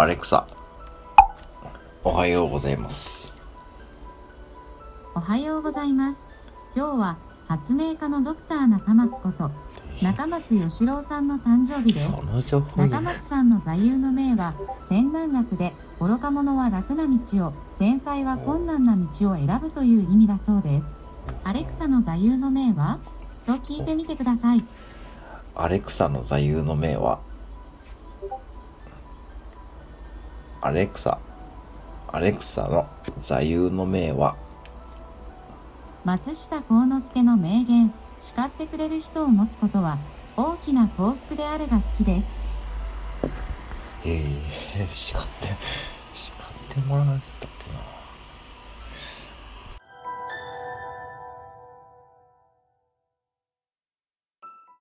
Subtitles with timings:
[0.00, 0.46] アレクサ、
[2.04, 3.32] おはようございます。
[5.12, 6.24] おはようございます。
[6.76, 9.50] 今日は発明家のドクター中松こと
[10.00, 12.12] 中松義郎さんの誕生日です。
[12.76, 20.96] 中松さんの座右の銘は千難楽で愚か者は楽な道を天才は困難な道を選ぶという意味だそうです
[21.42, 23.00] アレクサの座右の銘は？
[23.46, 24.64] と聞いてみてください
[25.56, 27.18] アレクサの座右の銘は、
[30.60, 31.20] アレクサ、
[32.08, 32.88] アレクサの
[33.20, 34.36] 座右の銘は、
[36.04, 39.98] 松下幸之助の名言叱ってくれる人を持つことは
[40.36, 42.34] 大きな幸福であるが好きです。
[44.04, 44.20] え
[44.76, 45.30] え叱って、
[46.12, 47.57] 叱ってもらうっつったってな。